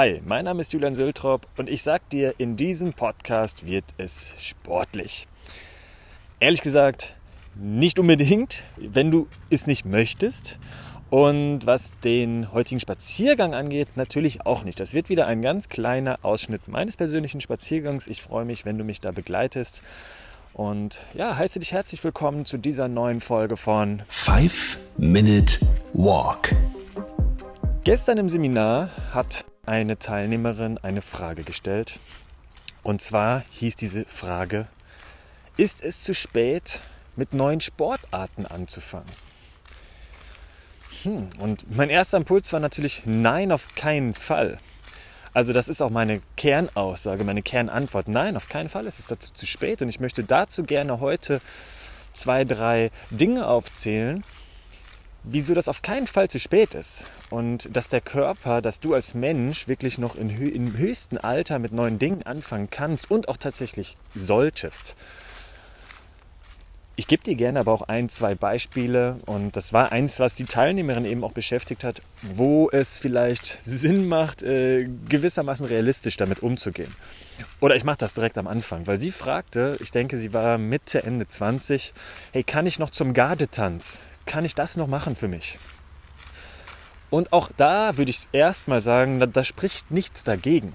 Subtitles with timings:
[0.00, 4.32] Hi, mein Name ist Julian Sültrop und ich sag dir, in diesem Podcast wird es
[4.38, 5.26] sportlich.
[6.38, 7.16] Ehrlich gesagt,
[7.56, 10.60] nicht unbedingt, wenn du es nicht möchtest.
[11.10, 14.78] Und was den heutigen Spaziergang angeht, natürlich auch nicht.
[14.78, 18.06] Das wird wieder ein ganz kleiner Ausschnitt meines persönlichen Spaziergangs.
[18.06, 19.82] Ich freue mich, wenn du mich da begleitest.
[20.52, 25.58] Und ja, heiße dich herzlich willkommen zu dieser neuen Folge von 5 Minute
[25.92, 26.54] Walk.
[27.82, 32.00] Gestern im Seminar hat eine Teilnehmerin eine Frage gestellt.
[32.82, 34.66] Und zwar hieß diese Frage,
[35.58, 36.80] ist es zu spät,
[37.16, 39.12] mit neuen Sportarten anzufangen?
[41.02, 44.58] Hm, und mein erster Impuls war natürlich, nein, auf keinen Fall.
[45.34, 48.08] Also das ist auch meine Kernaussage, meine Kernantwort.
[48.08, 49.82] Nein, auf keinen Fall ist es dazu zu spät.
[49.82, 51.40] Und ich möchte dazu gerne heute
[52.12, 54.24] zwei, drei Dinge aufzählen,
[55.24, 57.04] wieso das auf keinen Fall zu spät ist.
[57.30, 61.72] Und dass der Körper, dass du als Mensch wirklich noch in, im höchsten Alter mit
[61.72, 64.96] neuen Dingen anfangen kannst und auch tatsächlich solltest.
[66.98, 70.46] Ich gebe dir gerne aber auch ein, zwei Beispiele und das war eins, was die
[70.46, 76.92] Teilnehmerin eben auch beschäftigt hat, wo es vielleicht Sinn macht, äh, gewissermaßen realistisch damit umzugehen.
[77.60, 81.04] Oder ich mache das direkt am Anfang, weil sie fragte, ich denke, sie war Mitte,
[81.04, 81.94] Ende 20,
[82.32, 84.00] hey, kann ich noch zum Gardetanz?
[84.28, 85.58] Kann ich das noch machen für mich?
[87.08, 90.74] Und auch da würde ich erstmal sagen, da, da spricht nichts dagegen.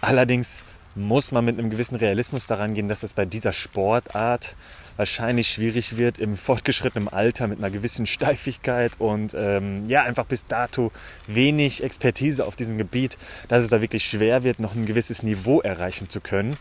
[0.00, 0.64] Allerdings
[0.96, 4.56] muss man mit einem gewissen Realismus daran gehen, dass es bei dieser Sportart
[4.96, 10.46] wahrscheinlich schwierig wird im fortgeschrittenen Alter mit einer gewissen Steifigkeit und ähm, ja, einfach bis
[10.46, 10.90] dato
[11.28, 15.60] wenig Expertise auf diesem Gebiet, dass es da wirklich schwer wird, noch ein gewisses Niveau
[15.60, 16.56] erreichen zu können.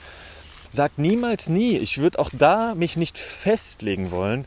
[0.69, 1.77] Sagt niemals nie.
[1.79, 4.45] Ich würde auch da mich nicht festlegen wollen.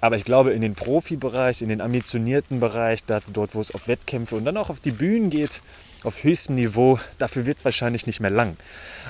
[0.00, 4.36] Aber ich glaube, in den Profibereich, in den ambitionierten Bereich, dort, wo es auf Wettkämpfe
[4.36, 5.60] und dann auch auf die Bühnen geht,
[6.04, 8.56] auf höchstem Niveau, dafür wird es wahrscheinlich nicht mehr lang.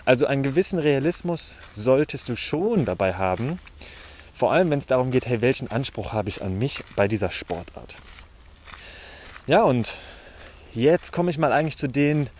[0.07, 3.59] Also einen gewissen Realismus solltest du schon dabei haben,
[4.33, 7.31] vor allem, wenn es darum geht, hey, welchen Anspruch habe ich an mich bei dieser
[7.31, 7.97] Sportart?
[9.49, 9.97] Ja, und
[10.75, 12.31] jetzt komme ich mal eigentlich zu den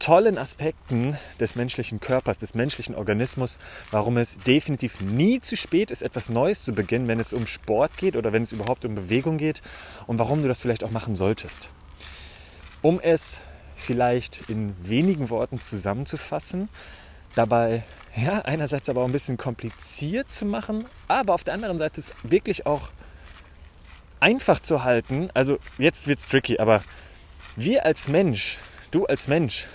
[0.00, 3.58] tollen Aspekten des menschlichen Körpers, des menschlichen Organismus,
[3.92, 7.96] warum es definitiv nie zu spät ist, etwas Neues zu beginnen, wenn es um Sport
[7.96, 9.62] geht oder wenn es überhaupt um Bewegung geht
[10.08, 11.68] und warum du das vielleicht auch machen solltest.
[12.82, 13.38] Um es
[13.76, 16.68] vielleicht in wenigen Worten zusammenzufassen,
[17.34, 17.84] dabei
[18.16, 22.14] ja, einerseits aber auch ein bisschen kompliziert zu machen, aber auf der anderen Seite ist
[22.22, 22.88] wirklich auch
[24.18, 25.30] einfach zu halten.
[25.34, 26.82] Also jetzt wird es tricky, aber
[27.56, 28.58] wir als Mensch,
[28.90, 29.68] du als Mensch,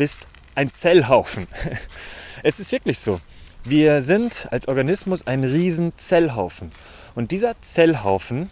[0.00, 1.46] bist ein Zellhaufen.
[2.42, 3.20] Es ist wirklich so.
[3.64, 6.72] Wir sind als Organismus ein riesen Zellhaufen.
[7.14, 8.48] Und dieser Zellhaufen,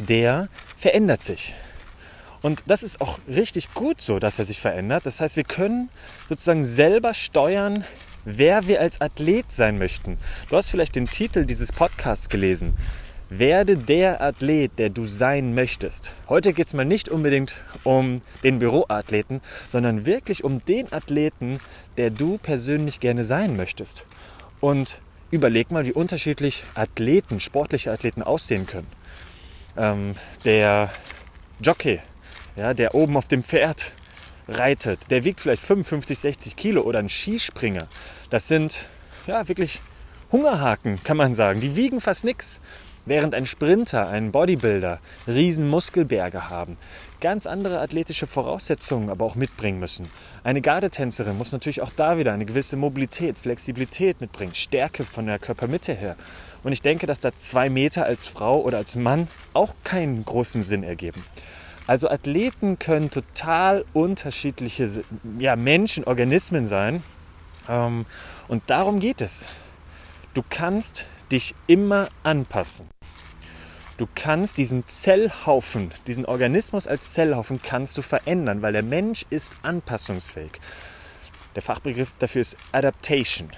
[0.00, 1.54] der verändert sich.
[2.42, 5.06] Und das ist auch richtig gut so, dass er sich verändert.
[5.06, 5.90] Das heißt, wir können
[6.28, 7.84] sozusagen selber steuern,
[8.24, 10.18] wer wir als Athlet sein möchten.
[10.50, 12.76] Du hast vielleicht den Titel dieses Podcasts gelesen.
[13.30, 16.12] Werde der Athlet, der du sein möchtest.
[16.28, 21.58] Heute geht es mal nicht unbedingt um den Büroathleten, sondern wirklich um den Athleten,
[21.96, 24.04] der du persönlich gerne sein möchtest.
[24.60, 28.86] Und überleg mal, wie unterschiedlich Athleten, sportliche Athleten aussehen können.
[29.76, 30.14] Ähm,
[30.44, 30.90] der
[31.60, 32.00] Jockey,
[32.56, 33.92] ja, der oben auf dem Pferd
[34.48, 37.88] reitet, der wiegt vielleicht 55, 60 Kilo oder ein Skispringer.
[38.30, 38.86] Das sind
[39.26, 39.80] ja wirklich
[40.30, 41.60] Hungerhaken, kann man sagen.
[41.60, 42.60] Die wiegen fast nichts.
[43.06, 46.78] Während ein Sprinter, ein Bodybuilder riesen Muskelberge haben,
[47.20, 50.08] ganz andere athletische Voraussetzungen aber auch mitbringen müssen.
[50.42, 55.38] Eine Gardetänzerin muss natürlich auch da wieder eine gewisse Mobilität, Flexibilität mitbringen, Stärke von der
[55.38, 56.16] Körpermitte her.
[56.62, 60.62] Und ich denke, dass da zwei Meter als Frau oder als Mann auch keinen großen
[60.62, 61.24] Sinn ergeben.
[61.86, 65.04] Also Athleten können total unterschiedliche
[65.38, 67.02] ja, Menschen, Organismen sein.
[67.68, 68.06] Ähm,
[68.48, 69.46] und darum geht es.
[70.32, 72.88] Du kannst dich immer anpassen.
[73.96, 79.56] Du kannst diesen Zellhaufen, diesen Organismus als Zellhaufen kannst du verändern, weil der Mensch ist
[79.62, 80.52] anpassungsfähig.
[81.54, 83.50] Der Fachbegriff dafür ist Adaptation.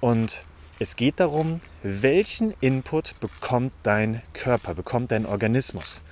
[0.00, 0.44] Und
[0.80, 6.02] es geht darum, welchen Input bekommt dein Körper, bekommt dein Organismus.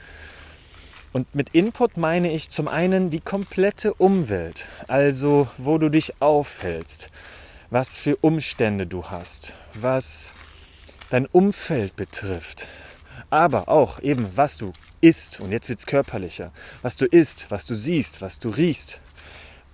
[1.12, 7.10] Und mit Input meine ich zum einen die komplette Umwelt, also wo du dich aufhältst,
[7.70, 10.32] was für Umstände du hast, was
[11.10, 12.66] dein Umfeld betrifft,
[13.28, 16.52] aber auch eben, was du isst, und jetzt wird es körperlicher,
[16.82, 19.00] was du isst, was du siehst, was du riechst,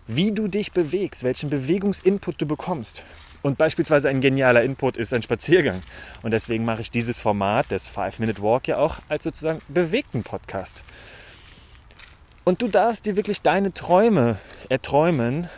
[0.06, 3.04] wie du dich bewegst, welchen Bewegungsinput du bekommst.
[3.42, 5.80] Und beispielsweise ein genialer Input ist ein Spaziergang.
[6.22, 10.82] Und deswegen mache ich dieses Format des Five-Minute Walk ja auch als sozusagen bewegten Podcast.
[12.44, 15.48] Und du darfst dir wirklich deine Träume erträumen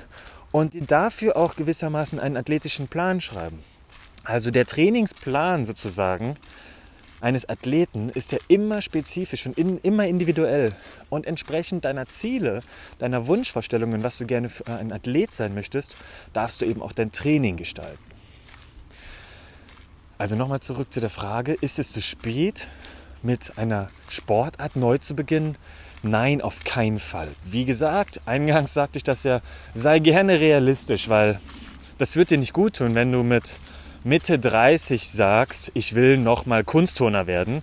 [0.52, 3.60] und dafür auch gewissermaßen einen athletischen Plan schreiben.
[4.28, 6.36] Also der Trainingsplan sozusagen
[7.22, 10.72] eines Athleten ist ja immer spezifisch und in, immer individuell.
[11.08, 12.60] Und entsprechend deiner Ziele,
[12.98, 15.96] deiner Wunschvorstellungen, was du gerne für ein Athlet sein möchtest,
[16.34, 17.98] darfst du eben auch dein Training gestalten.
[20.18, 22.68] Also nochmal zurück zu der Frage, ist es zu spät,
[23.22, 25.56] mit einer Sportart neu zu beginnen?
[26.02, 27.34] Nein, auf keinen Fall.
[27.44, 29.40] Wie gesagt, eingangs sagte ich das ja,
[29.74, 31.40] sei gerne realistisch, weil
[31.96, 33.58] das wird dir nicht gut tun, wenn du mit
[34.04, 37.62] Mitte 30 sagst, ich will noch mal Kunstturner werden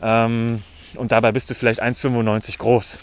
[0.00, 0.62] ähm,
[0.96, 3.00] und dabei bist du vielleicht 1,95 groß.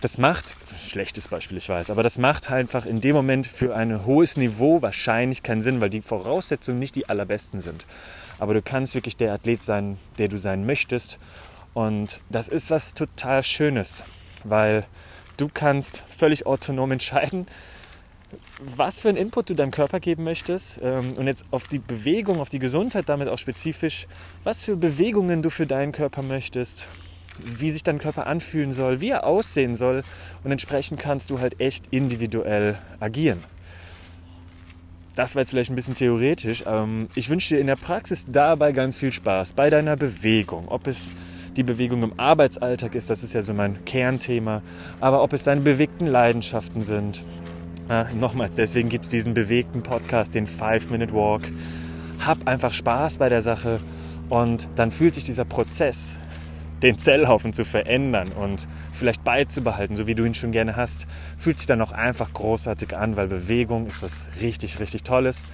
[0.00, 0.56] Das macht,
[0.88, 4.80] schlechtes Beispiel, ich weiß, aber das macht einfach in dem Moment für ein hohes Niveau
[4.80, 7.86] wahrscheinlich keinen Sinn, weil die Voraussetzungen nicht die allerbesten sind.
[8.38, 11.18] Aber du kannst wirklich der Athlet sein, der du sein möchtest
[11.74, 14.02] und das ist was total Schönes,
[14.44, 14.84] weil
[15.36, 17.46] du kannst völlig autonom entscheiden,
[18.58, 22.40] was für einen Input du deinem Körper geben möchtest ähm, und jetzt auf die Bewegung,
[22.40, 24.06] auf die Gesundheit damit auch spezifisch,
[24.44, 26.86] was für Bewegungen du für deinen Körper möchtest,
[27.38, 30.04] wie sich dein Körper anfühlen soll, wie er aussehen soll
[30.44, 33.42] und entsprechend kannst du halt echt individuell agieren.
[35.14, 36.64] Das war jetzt vielleicht ein bisschen theoretisch.
[36.66, 40.86] Ähm, ich wünsche dir in der Praxis dabei ganz viel Spaß bei deiner Bewegung, ob
[40.86, 41.12] es
[41.56, 44.62] die Bewegung im Arbeitsalltag ist, das ist ja so mein Kernthema,
[45.00, 47.22] aber ob es deine bewegten Leidenschaften sind.
[47.92, 51.42] Ja, nochmals, deswegen gibt es diesen bewegten Podcast, den Five minute walk
[52.24, 53.80] Hab einfach Spaß bei der Sache
[54.30, 56.16] und dann fühlt sich dieser Prozess,
[56.80, 61.06] den Zellhaufen zu verändern und vielleicht beizubehalten, so wie du ihn schon gerne hast,
[61.36, 65.46] fühlt sich dann auch einfach großartig an, weil Bewegung ist was richtig, richtig Tolles.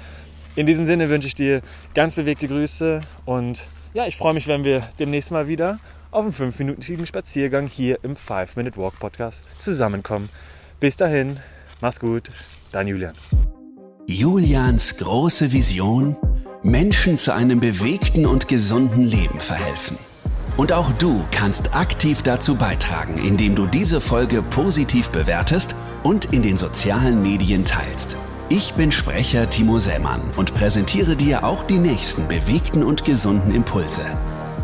[0.54, 1.60] In diesem Sinne wünsche ich dir
[1.92, 3.64] ganz bewegte Grüße und
[3.94, 5.80] ja, ich freue mich, wenn wir demnächst mal wieder
[6.12, 10.28] auf einen fünfminütigen Spaziergang hier im 5-Minute-Walk-Podcast zusammenkommen.
[10.78, 11.38] Bis dahin,
[11.80, 12.30] mach's gut,
[12.72, 13.14] dein Julian.
[14.06, 16.16] Julians große Vision,
[16.62, 19.98] Menschen zu einem bewegten und gesunden Leben verhelfen.
[20.56, 26.42] Und auch du kannst aktiv dazu beitragen, indem du diese Folge positiv bewertest und in
[26.42, 28.16] den sozialen Medien teilst.
[28.48, 34.02] Ich bin Sprecher Timo Sämann und präsentiere dir auch die nächsten bewegten und gesunden Impulse.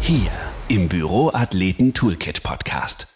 [0.01, 0.31] Hier
[0.69, 3.14] im Büro Athleten Toolkit Podcast.